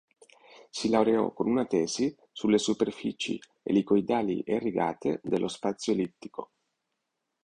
[0.71, 6.53] Si laureò con una tesi sulle superfici elicoidali e rigate dello spazio ellittico.